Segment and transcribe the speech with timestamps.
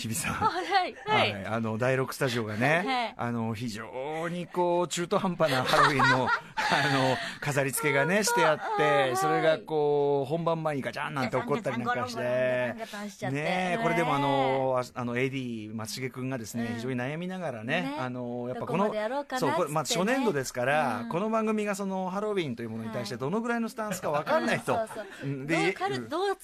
[0.00, 0.34] 日比さん。
[0.34, 1.32] はい、はい。
[1.32, 6.28] はい、あの第6スタジオがね、あの非常にこう中途半端なハロウィンの
[6.72, 18.92] あの飾り付けがねしてあってそれがこう本番前にガチャンなんて起こったりなんかしてねこれでもあのああの AD 松重君がですね、うん非常に悩みながらねねあのやっぱこの
[19.38, 24.76] そうこれまあ初年度ですから、うんこの番組がそのハロウィンというものに対してどのぐらいのスタンスかわかんないと。
[24.76, 25.58] そうそううんどう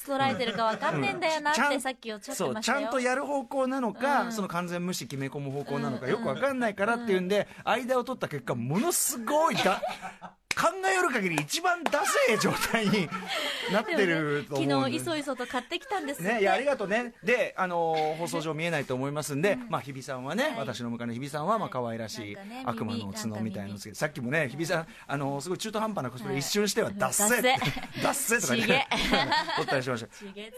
[0.07, 4.32] 捉えてるかわかんねえんだよなってさっきおっしゃってましたよゃんとやる方向なのか、うん。
[4.32, 6.12] その完全無視決め込む方向なのかうん。
[6.12, 9.82] よくわかんないからっていうんで、間を取った結果ものすごいだ
[10.56, 13.08] 考えよる限り一番ダセえ状態に
[13.70, 17.12] なってると思うんで昨日いそいそと買ってきたんですね、いやありがとうね。
[17.22, 20.54] で、あのー放送上見えないと思いますんで、 まあ日比さんはね、はい。
[20.58, 26.40] 私の向かいの日比さんはまあ可愛らしい、なんかね悪魔の角みたいのつけてさっきもね日比さんあのーすごい中途半端なコスプレ、はい。
[26.40, 27.43] 一瞬してはダッセ
[28.02, 28.88] ダッセ とかね
[29.57, 30.08] 撮ったりしました。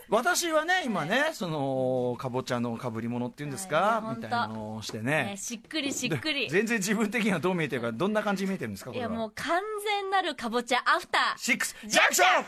[0.08, 4.16] 私はね今ねそのかぼちゃのかぶり物っていうんですか、はい。
[4.16, 5.24] みたいなのをしてね。
[5.24, 6.48] ねしっくりしっくり。
[6.48, 9.12] 全然自分的にはどう見えてるかどんな感じに見えてるんですかこいれは。
[9.12, 11.38] やもう完全なるかぼちゃアフター。
[11.38, 12.44] シックスジャンクション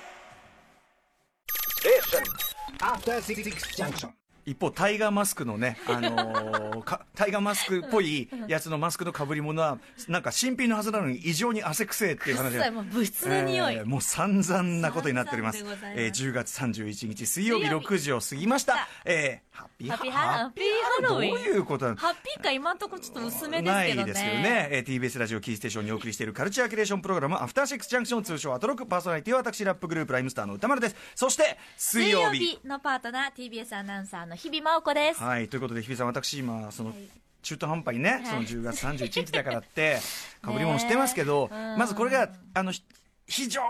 [2.80, 3.42] After Six
[3.77, 4.19] Junction.
[4.50, 15.64] 一方タイガーマスクのね、 あのーかタイガーマスクっぽいやつのマスクの被り物はなんか新品のはずなのに異常に汗くせえっていう話臭いもう物質の匂い、えーもう散々なことになっております。
[15.94, 17.86] えー10月31日水曜日水曜日。
[17.86, 20.64] 6時を過ぎました、えーハッピーハッピーハピー
[21.02, 21.34] ハロウィン。
[21.34, 23.94] どういうことなのハッピーか今んとこちょっと薄めですけどね。
[23.96, 30.96] ないですけどね、えー TBS ラジオキーステーションにお送りしているカルチャーキュレーションプログラムアフターシックスジャンクション通称アトロックパーソナリティは私ラップグループライムスターの歌丸です。
[31.14, 32.52] そして水水曜日。
[32.52, 36.98] 曜日のパートナー TBS アナウンサーの日々真央子です、はいということで日比さん私今その、はい。
[37.42, 38.27] 中途半端にね、い。
[38.27, 39.98] その10月31日だからって
[40.42, 42.82] かぶり物してますけど、 うんまずこれがあのひ
[43.27, 43.62] 非常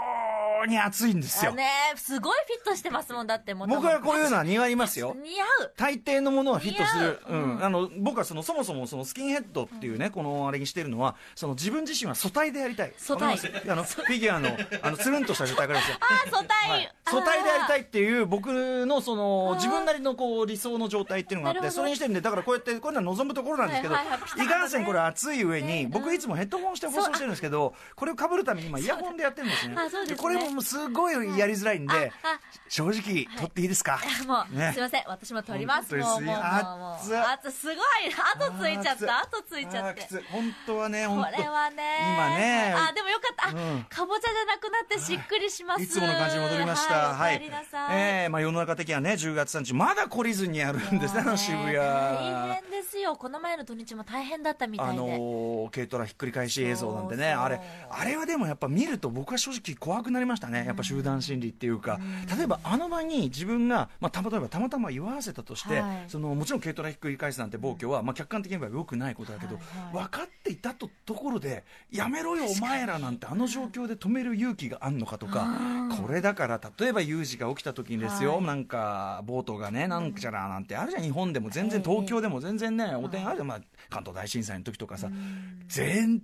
[0.66, 1.52] に暑いんですよ。
[1.52, 5.16] あねすごいフィットしてますもんだっても僕はこういうのは似合いますよ。
[5.20, 5.72] 似合う。
[5.76, 7.34] 大抵のものはフィットする、う。
[7.34, 7.64] うん。
[7.64, 12.92] あの僕はそのそもそもそのスキンヘッドっていうね、このあれにしてるのはその自分自身は素体でやりたい。
[12.96, 13.36] 素体。
[13.68, 14.48] あの フィギュアの
[14.82, 15.96] あのつるんとした状態からですよ。
[16.00, 18.46] あ素体、はい、素体でやりたいいっていう僕
[18.86, 24.06] のその自分なりのこう理想の状態っていうのがあってそれにしてるんでだからこうやってこういうのは望むところなんですけど、はい
[24.46, 25.88] かんせんこれ暑い上に、ね。
[25.90, 29.74] 僕いつもヘッドホンして放送してるんですけどこれをかぶるために今イヤホンでやってるんですね。
[29.76, 30.18] あそうですね。
[30.18, 32.38] これももうすごいやりづらいんであ
[32.68, 34.70] 正直取っていいですか、あ もう、ね。
[34.72, 35.04] すいません。
[35.08, 35.92] 私も撮ります。
[35.96, 36.94] もうもうもうもう。
[36.94, 37.30] 熱っ。
[37.44, 37.76] 熱すごい。
[38.36, 39.18] 後ついちゃった。
[39.22, 40.06] 後ついちゃって。
[40.30, 41.42] 本当はねこ本当。
[41.42, 41.82] れはね。
[42.14, 42.74] 今ね。
[42.76, 45.82] あでもよかった、かぼちゃじゃなくなってしっくりします。
[45.82, 46.94] いつもの感じに戻りました。
[47.12, 47.42] はい、
[47.90, 51.76] えーまあ世の中的にはね、10月3日、まだ懲りずにやるんですね、渋谷。
[51.76, 53.16] 大変ですよ。
[53.16, 57.32] この前の土日も大変だったみたいで、あのー軽トラひっくり返し映像なんでね。
[57.32, 60.64] あれあれはでもやっぱ見ると僕は正直怖くなりましたね。
[60.66, 62.00] やっぱ集団心理っていうか、
[62.36, 66.04] 例えばあの場に自分が、まあ、た例えばたまたま言わせたとして、はい。
[66.08, 70.04] そのもちろん軽トラひっくり返すなんて暴挙は、まあ、客観的に言えばよくないことだけど、はいはい。
[70.04, 75.46] 分かっていたとところでやめろよお前らなんてあの状況で止める勇気があんのかとか
[76.02, 78.44] これだから例えば有事が起きた時にですよ、はい。
[78.44, 81.50] なんかボートがねなんちゃらなんてあるじゃん日本でも。
[81.50, 85.10] 全然東京でも全然ねお天あるじゃん、まあ、関東大震災の時とかさ
[85.68, 86.22] 全然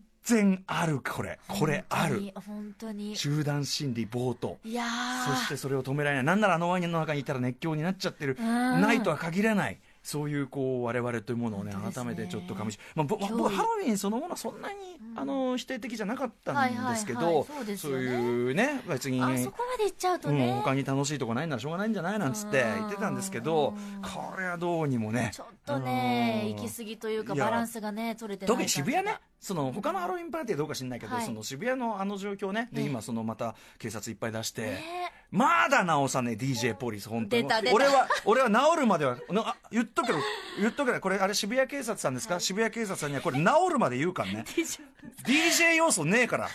[0.67, 1.39] あるこれ。
[1.47, 2.33] これある。
[2.35, 5.35] 本当に集団心理ボートいやー。
[5.37, 6.25] そしてそれを止められない。
[6.25, 8.37] なんならあのワインの中にいたら熱狂になっちゃってる。
[8.41, 8.47] うん。
[8.81, 9.79] ないとは限らない。
[10.03, 11.93] そういうこう我々というものをねね。
[11.93, 13.33] 改めてちょっとかみし、まあ、僕ハ
[13.63, 14.75] ロウィンそのものはそんなに、
[15.17, 18.05] あの否定的じゃなかったんですけど、はいはいはいそうですよね。
[18.05, 31.25] いうね別にあそこまで行っちゃうとうん、ね、他に楽しいとこないならしょうがないんじゃないなんつって言ってたんですけどうんこれはどうにもねちょっとねうん行き過ぎというかバランスがね取れてない特に渋谷ねその他のハロウィンパーティーはどうか知らないけど、はい。
[31.25, 32.69] その渋谷のあの状況ね。
[32.73, 32.89] でええ。
[32.89, 40.19] 今そのまた警察いっぱい出して、ねまだ直さねえ DJ ポリス本当に俺は俺は治るまではなあ言っとくけど
[40.61, 44.45] 言っとくけどこれあれ渋谷警察さんですか、渋谷警察さんにはこれ治るまで言うからね。
[45.27, 46.49] DJ 要素ねえから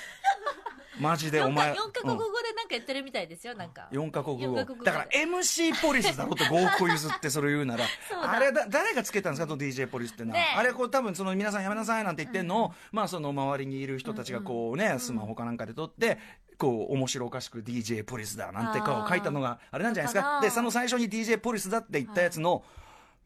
[1.01, 3.89] マジでお4前か四カ国語でなんか言ってるみたいですよなんか。
[3.91, 4.43] 4カ国語。
[4.43, 7.85] 四カ国語だから MC ポリスだろと5個譲ってそれ言うなら。
[8.21, 10.57] あれだ誰がつけたんですかと DJ ポリスってのは、ねえ。
[10.59, 16.19] あれこう多分その皆さんやめなさいなんて言ってんのを、まあその周りにいる人たちがこうね、スマホかなんかで撮って
[16.57, 20.29] こう面白おかしく DJ ポリスだなんてこう書いたのがあれなんじゃないですか。
[20.29, 22.63] かなでその最初に DJ ポリスだって言ったやつの、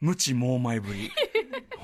[0.01, 1.11] 無知猛前ぶり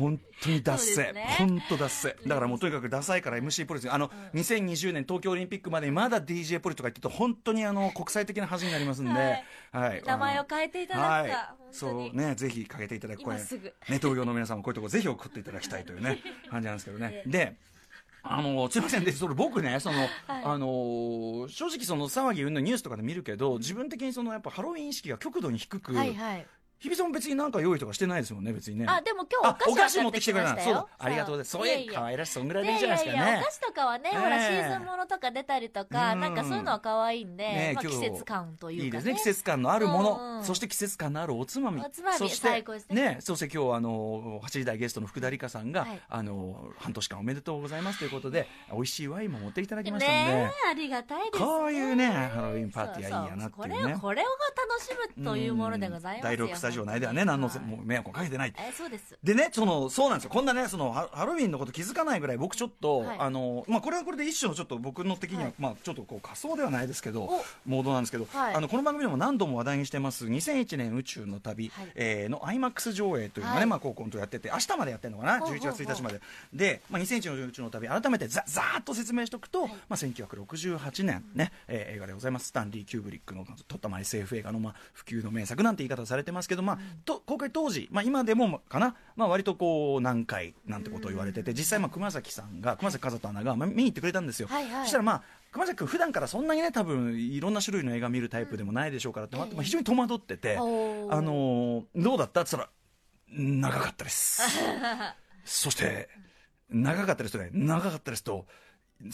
[0.02, 1.36] 本当にダッセね。
[1.38, 9.90] 本当ダッセだからもうとにかくダサいから MC ポリスあの、2020年東京オリンピックまでにまだ DJ ポリスとか言ってると本当にあの国際的な恥になりますんで、はい。
[9.90, 10.04] はい。
[10.04, 11.32] 名前を変えていただくか、はい。
[11.72, 13.22] そうにねぜひかけていただく。
[13.22, 13.74] 今すぐ。
[13.90, 16.20] ネ東京の皆さんもこういうとこぜひ送っていただきたいというね
[16.50, 17.24] 感じなんですけどね。
[17.28, 17.58] で
[18.24, 19.04] あのすいません。
[19.04, 26.48] でそれ僕ねその、あの正直その騒ぎ云々ニュースとかで見るけど自分的にそのやっぱハロウィン意識が極度に低く、はいはい
[26.82, 28.88] 日比さんも別になんか用意とかしてないですもんね、別にね。
[28.90, 30.66] あ、でも今日お菓子は買ってきましたよ。
[30.66, 30.88] そうだ。
[30.98, 31.52] ありがとうございます。
[31.52, 33.18] そういう可愛らしい、そんぐらいでいいじゃないですかね。
[33.18, 38.86] いやいやお菓子とかはね、ほら、シーズンものとか出たりとか、なんかそういうのは可愛いんで、まあ季節感というか。
[38.86, 41.80] いいですね、季節感のあるもの、そして季節感のあるおつまみ。
[41.86, 43.02] おつまみ、最高ですね。
[43.02, 50.52] ね、そして今日あの、8時台ゲストの福田理香さんが、あの、半年間おめでとうございますということで、美味しいワインも持っていただきましたので。
[50.72, 53.76] ありがたいですこういうね、ハロウィンパーティーはいいやなっていうね。
[53.76, 56.38] これを、これを楽しむというものでございます第
[56.72, 58.54] 6スタジオ内ではね、何のもう迷惑をかけてない。
[58.58, 59.18] えそうです。
[59.24, 60.30] でね、その、そうなんですよ。
[60.32, 67.30] こんなね、その、ハロウィンのこと気づかないぐらい、僕ちょっと、あの、まあ、これはこれで一種のちょっと僕の的には、まあ、ちょっとこう仮想ではないですけど、
[67.66, 76.22] モードなんですけど、あの、この番組でも何度も話題にしてます、2001年宇宙の旅、えの IMAX 上映というのがね、まあ、こう、コントやってて、明日までやってるのかな、11月1日まで。
[76.54, 102.70] で、まあ、2001年宇宙の旅、改めてざ、ざーっと説明しておくと、まあ、1968年ね、え映画でございます、スタンリー・キューブリックの撮ったま SF 映画の、まあ、普及の名作なんて言い方されてますけど、まあ、と公開当時、まあ、今でもかな、まあ、割とこう難解なんてことを言われてて実際、まあ、熊崎さんが熊崎和人アナが、まあ、見に行ってくれたんですよ、はいはい、そしたらまあ熊崎君普段からそんなにね多分いろんな種類の映画見るタイプでもないでしょうからって、まあ、非常に戸惑ってて、あのどうだったって言ったら
[103.28, 104.42] 長かったです。
[105.44, 106.08] そして
[106.70, 108.46] 長かったですとね長かったですと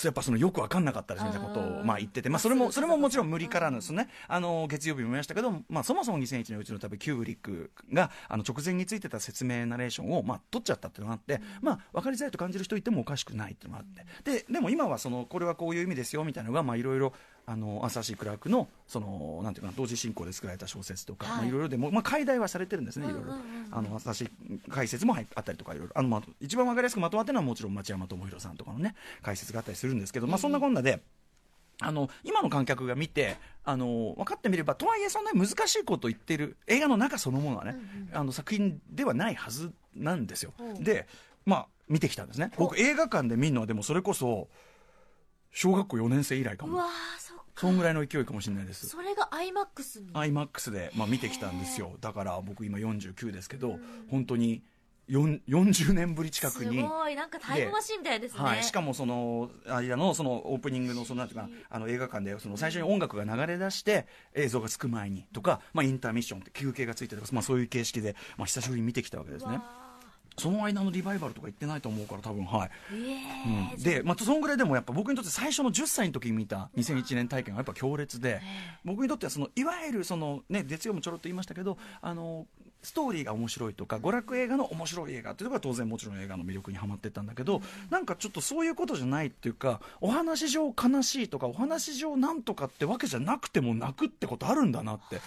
[0.03, 13.93] やっぱそのよく分かんなかったですみたいなことをまあ言ってて、まあ、それもそれももちろん無理からなんですね、あの月曜日も見ましたけど、まあ、そもそも2001年うちの旅キューブリックがあの直前についてた説明ナレーションをまあ取っちゃったっていうのがあって、まあ、分かりづらいと感じる人いてもおかしくないっていうのがあっ
[14.23, 14.31] て。
[14.31, 17.13] ででも今はそのこれはこういう意味ですよみたいなのがいろいろ
[17.49, 21.37] あのアサシー・クラークのそのなんていうか同時進行で作られた小説とか、はい。
[21.37, 23.33] まあ、いろいろでも、まあ、解題はされてるんですね、いろいろ、
[23.71, 24.01] あの
[24.69, 31.01] 解説もあったりとか、いろいろ、あのまあ、一番わかりやすくまとまってるのはもちろん町山智博さんとかのね、解説があったりするんですけど、まあ、そんなこんなで。
[31.79, 40.53] あの今の観客が見てあの分かってみればとはいえそんなに難しいことを言ってる映画の中そのものはね、うんうん、あの作品ではないはずなんですよ。
[40.79, 41.07] で
[41.45, 42.51] まあ見てきたんですね。
[42.57, 44.47] 僕映画館で見るのはでもそれこそ
[45.51, 46.79] 小学校4年生以来かも。
[47.57, 48.87] そんぐらいの勢いかもしれないです。
[48.87, 51.93] それが iMAX に？iMAX で、まあ、見てきたんですよ。
[51.99, 54.61] だから僕今49ですけど本当に
[55.09, 57.15] 40年ぶり近くにすごい。
[57.15, 69.59] なんかタイムマシンみたいですね、はい、しかもその間のそのオープニングのそのなんていうかあの映画館でその最初に音楽が流れ出して映像がつく前にとか、まあ、インターミッションって休憩がついてとか、まあ、そういう形式で、まあ、久しぶりに見てきたわけですね。
[70.37, 78.39] その間のリバイバルとか言ってないと思うから多分はい、えー、うん、で、まあ、そのぐらいでもやっぱ僕にとって最初の10歳の時に見た2001年体験がやっぱ強烈で、
[78.85, 82.45] 僕にとってはそのいわゆるそのね月曜もちょろっと言いましたけどあの
[82.83, 95.19] ストーリーが面白いとか娯楽映画の面白い映画っていうのが当然もちろん映画の魅力にはまってったんだけど、なんかちょっとそういうことじゃないっていうかお話上悲しいとかお話上なんとかってわけじゃなくても泣くってことあるんだなって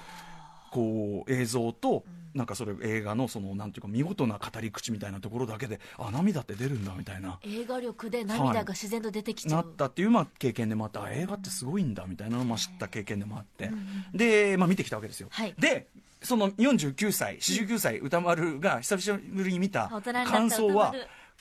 [0.71, 2.05] こう映像と
[2.35, 7.39] なんかそれ映画のそのなんていうか見事な語り口みたいなところだけであ涙って出るんだみたいな。
[7.45, 13.71] 映画力で涙が自然と出てきちゃう、はい、なったっていうまあ経験でもあって映画ってすごいんだみたいなのを知った経験でもあって、
[14.15, 15.89] で、まあ、見てきたわけですよ、はい、で
[16.23, 19.91] その49歳49歳歌丸が久しぶりに見た
[20.27, 20.95] 感想は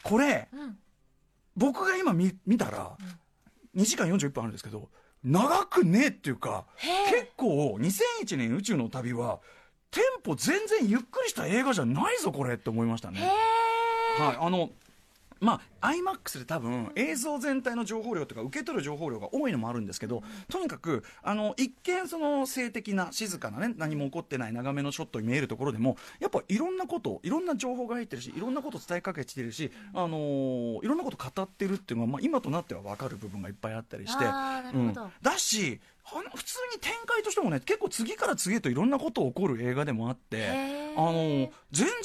[0.03, 0.77] これ、うん、
[1.55, 2.97] 僕が今見見たら
[3.75, 4.89] 2時間41分あるんですけど
[5.23, 6.65] 長くねえっていうか
[7.09, 9.39] 結構2001年宇宙の旅は
[9.91, 13.21] テンポ全然ゆっくりした映画じゃないぞこれって思いましたね。
[14.17, 14.69] はい、あの
[15.39, 35.79] まあ、iMAX で多分映像全体の情報量とか受け取る情報量が多いのもあるんですけどとにかくあの一見その静的な静かなね何も起こってない長めのショットに見えるところでもやっぱいろんなこといろんな情報が入ってるしいろんなこと伝えかけてるし、あのー、いろんなこと語ってるっていうのは、まあ、今となっては分かる部分がいっぱいあったりして、うん、だし
[36.35, 40.47] 普通に展開としてもね結構次から次へといろんなこと起こる映画でもあって
[40.95, 41.95] あのー、全然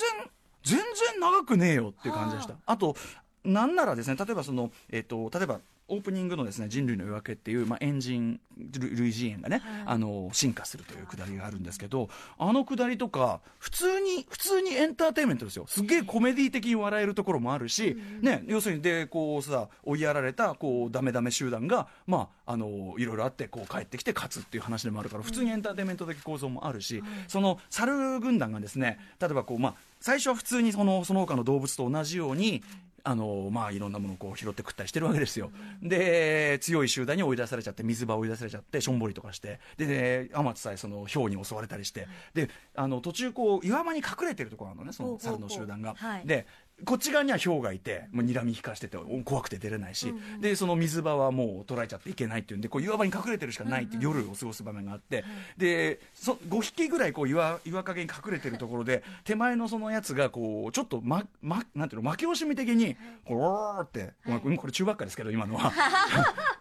[0.63, 2.55] 全然長くねえよっていう感じでした。
[2.67, 2.97] あと
[3.45, 8.41] なんならですね例えばその、えーと、例えばオープニングのですね人類の夜明けっていう、まあ、エンジン
[8.79, 15.67] 類似塩がね、はい、あの進化するというくだりがあるんですけどあのくだりとか普通に普通にエンターテインメントですよ。
[15.67, 32.63] すげえコメディ的に笑えるところもあるし、ね、要するにでこうさ追いやられたこうダメダメ集団が、まあ、あのいろいろあってこう帰ってきて勝つっていう話でもあるから普通にエンターテインメント的構造もあるし、その猿軍団がですね例えばこう、まあ、最初は普通にそのその他の動物と同じように
[33.07, 35.51] あのまあ、いろんなものをこう拾って食ったりしてるわけですよ、
[35.83, 39.61] で強い集団に追い出されちゃって水場追い出されちゃってしょんぼりとかして。
[39.77, 42.09] でで天津さえその氷に襲われたりして。
[42.33, 45.95] であの途中こう岩間に隠れてるところなのねその猿の集団が。
[46.25, 46.47] で
[46.85, 55.25] こっち側には氷がいて、もう睨み引かしてて、怖くて出れないし、うんうん、で、その水場はもう捉えちゃっていけないっていうんで、こう岩場に隠れてるしかないって夜を過ごす場面があって、
[55.57, 65.73] で、そ5匹ぐらいこう岩岩陰に隠れてるところで、手前のそのやつが、こう、ちょっと、ま、ま、なんていうの、負け惜しみ的に、こう、ーって、はい、これ中ばっかですけど、今のは。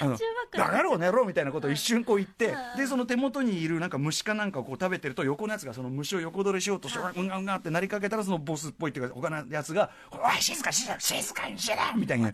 [0.00, 0.16] あの
[0.52, 7.28] だからを寝ろみたいなことを一瞬こう言って、でその手元にいるなんか虫かなんかをこう食べてると横のやつがその虫を横取りしようとしてうん。
[7.28, 12.32] がうんがってなりかけたらそのボスっぽいっていうか他のやつが「おい静か静か静かにしろ!」みたいな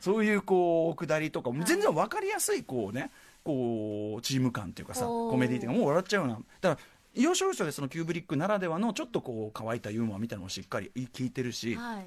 [0.00, 3.10] そういうこう下りとか全然分かりやすいこうね
[3.44, 6.40] こうチーム感っていうかさコメディっていうかもう笑っちゃうような。
[6.60, 12.06] だから要所要所でそのキューブリックならではのちょっとこう乾いたユーモアみたいなのをしっかり聞いてるし、はい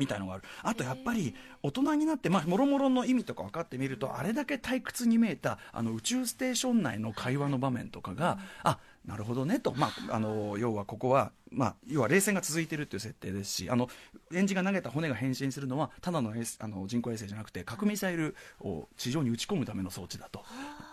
[0.00, 0.42] みたいのがある。
[0.62, 13.88] あとやっぱり大人になってまあもろもろの意味とか分かってみるとあれだけ退屈に見えたあの宇宙ステーション内の会話の場面とかが、あなるほどねと、まあ、あの要はここは、まあ、要は冷戦が続いているという設定ですしあの
[14.32, 20.44] エンジンが投げた骨が変身するのはただのあの人工衛星じゃなくて核ミサイルを地上に撃ち込むための装置だと。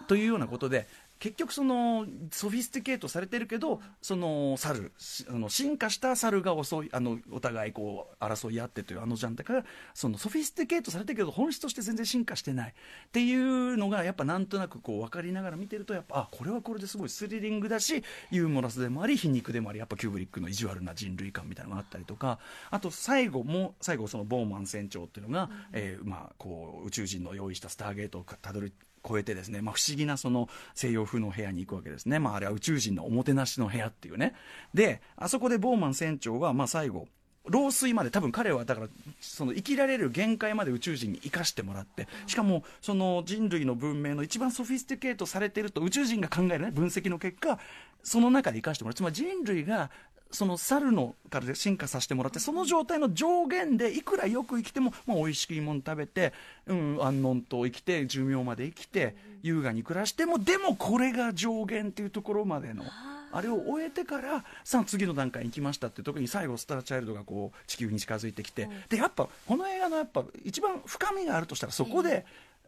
[0.07, 0.87] というようなことで
[1.19, 4.91] 結局そのソフィスティケートされてるけどその猿
[5.29, 12.69] あの進化した猿が遅いあのお互いこう争い合ってというあのジャンルからそのソフィスティケートされてるけど本質として全然進化してない。
[12.69, 28.74] っていうのがやっぱなんとなくこう分かりながら見てるとやっぱあこれはこれですごいスリリングだしユーモラスでもあり皮肉でもありやっぱキューブリックの意地悪な人類観みたいなのがあったりとかあと最後も最後そのボーマン船長っていうのが、うん、えー、まあこう宇宙人の用意したスターゲートをたどり
[29.07, 32.19] 超えてですね、まあ、不思議なその西洋風の部屋に行くわけですね。
[32.19, 34.35] まあ、あれは宇宙人のおもてなしの部屋っていうね。
[34.73, 37.07] で、あそこでボーマン船長は、まあ、最後、
[37.49, 38.87] 老衰まで多分彼はだから
[39.19, 47.59] その生きられる限界まで宇宙人に生かしてもらってしかもその人類の文明の一番ソフィスティケートされてると宇宙人が考える、ね、分析の結果
[48.03, 49.91] その中で生かしてもらうつまり人類が
[50.31, 56.34] その猿のから進化させてもらってその状態の上限でいくらよく生きても、まあ、美味しいもの食べて、
[56.65, 62.84] うん、安穏と生きて寿命まで生きて優雅に暮らしてもでもこれが上限っていうところまでの。
[63.29, 72.25] あれを終えてからさあ次の段階に行きましたって時に最後スターチャイルドがこう地球に近づいてきて、でやっぱこの映画のやっぱ一番深みがあるとしたらそこで、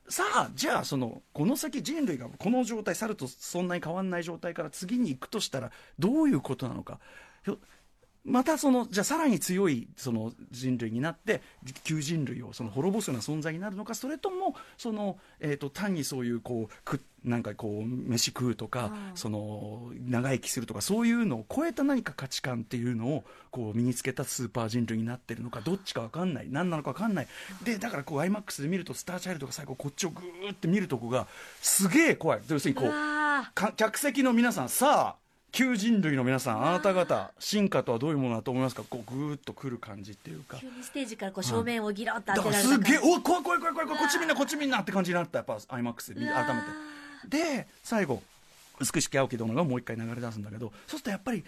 [0.09, 6.99] さあじゃあそのこの先人類がこの状態猿とそんなに変わらない状態から次に行くとしたらどういうことなのか
[8.25, 11.41] またそのじゃあさらに強いその人類になって
[11.83, 26.47] 旧人類をその滅ぼすような存在になるのかそれともその、えーと、単にそういうこうくなんかこう飯食うとか、うん、その長生きするとかそういうのを超えた何か価値観っていうのをこう身につけたスーパー人類になってるのかどっちか分かんない。
[26.49, 27.27] 何なのか分かんない、
[27.59, 31.27] うん、でだからこう IMAX で見るとスターチャイルドが最後こっちをぐーって見るとこが
[31.61, 32.41] すげえ怖い。
[32.47, 38.83] 要するにこう客席の皆さんさあ旧人類の皆さんあなた方進化とはどういうものだと思いますか？
[38.89, 40.57] こうぐーっとくる感じっていうか。
[40.57, 46.61] 急にステージからこう正面をギロッと当てられた、うん、すげえお怖い怖い怖い怖いこっちみんなこっちみんなって感じになったやっぱ IMAX で改め
[47.29, 47.53] て。
[47.55, 48.21] で最後
[48.79, 51.43] 美しき青き殿がもう一回流れ出すんだけどそうするとやっぱり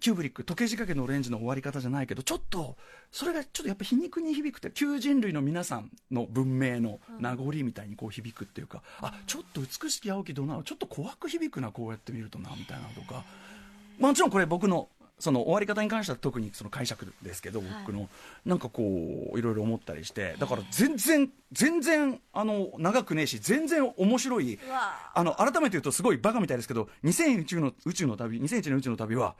[0.00, 2.76] キューブリック時計仕掛けのオレンジの終わり方じゃないけどちょっと
[3.10, 13.24] それがちょっとやっぱ皮肉に響くって旧人類の皆さんの文明の名残みたいにこう響くっていうか、うん、あちょっと美しき青き殿はちょっと怖く響くなこうやって見るとなみたいなとか。
[13.98, 14.88] もちろんこれ僕の
[15.18, 18.08] その終わり方に関しては特にその解釈ですけど、僕の、
[18.44, 24.58] なんかこういろいろ思ったりしてだから全然全然あの長くねえし全然面白い
[25.14, 29.36] あの改めて言うとすごいバカみたいですけど2001宇宙の宇宙の旅2001年宇宙の旅は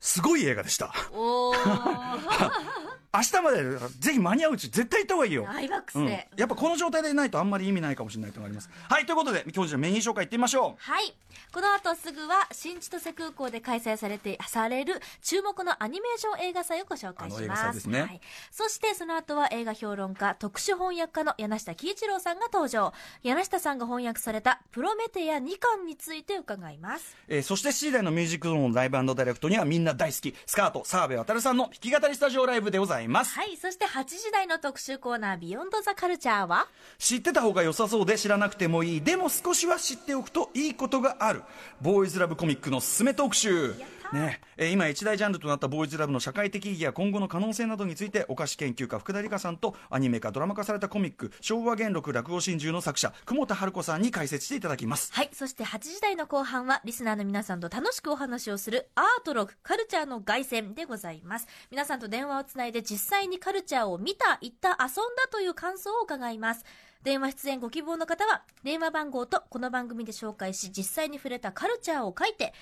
[0.00, 0.92] すごい映画でした。
[3.14, 5.46] 明日までぜひ間に合ううち絶対行った方がいいよ。
[5.48, 6.08] アイバックスで、うん、
[6.40, 8.70] やっぱこの状態でないとあんまり意味ないかもしれないというのがあります。
[8.88, 10.90] はい、ということで、今日じゃメイン紹介いってみましょう。
[10.90, 11.14] はい。
[11.52, 17.80] この後すぐは、新千歳空港で開催されて、される注目のアニメーション映画祭をご紹介します。
[17.80, 18.20] すね、はい。
[18.50, 22.92] そしてその後は映画評論家、特殊翻訳家の柳下喜一郎さんが登場。
[23.22, 27.16] 柳下さんが翻訳されたプロメテア2巻について伺います。
[27.28, 32.95] えー、そして7時台のミュージックゾーンライブダイレクトにはみんな大好き、スカート、澤部渉さんの弾き語りスタジオライブでございます。
[32.96, 33.56] はい。
[33.56, 36.66] そして8時台の特集コーナービヨンドザカルチャーは？
[36.98, 39.00] 知ってた方が良さそうで知らなくてもいい。
[39.02, 41.42] でも少しは知っておくといいことがある。
[41.82, 43.74] ボーイズラブコミックのすすめ特集
[44.12, 44.40] ね。
[44.56, 55.12] え今一大ジャンルとなったボーイズラブの社会的意義や今後の可能性などについてお菓子研究家福田理香さんとアニメ化ドラマ化されたコミック昭和元禄落語真珠の作者久保田春子さんに解説していただきます。
[55.12, 61.46] はいそして8時台の後半はリスナーの皆さんと楽しくお話をするアートログカルチャーの凱旋でございます。
[61.70, 66.64] 皆さんと電話をつないで実際にカルチャーを見た行った遊んだという感想を伺います。
[67.06, 72.52] 電話出演ご希望の方は電話番号とこの番組で紹介し実際に触れたカルチャーを書いて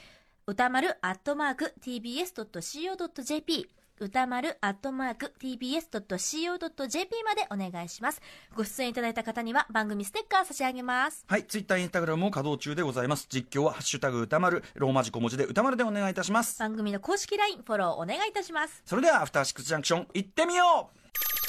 [0.47, 3.67] 歌丸アットマーク tbs.co.jp
[3.99, 8.21] 歌丸アットマーク tbs.co.jp までお願いします。
[8.55, 11.25] ご出演いただいた方には番組ステッカー差し上げます。
[11.29, 13.27] はい、ツイッター、インスタグラムも稼働中でございます。
[13.31, 16.59] 実況はハッシュタグ歌丸、ローマ字小文字で歌丸でお願いいたします。
[16.59, 18.83] 番組の公式 LINE、フォローお願いいたします。
[18.85, 21.05] それでは、アフターシックスジャンクション、行ってみよう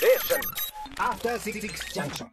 [0.05, 0.17] え
[1.01, 2.27] After 66 junction.